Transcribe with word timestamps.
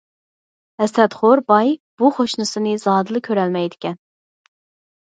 ھەسەتخور 0.83 1.41
باي 1.53 1.75
بۇ 2.03 2.11
قوشنىسىنى 2.17 2.75
زادىلا 2.87 3.23
كۆرەلمەيدىكەن. 3.31 4.05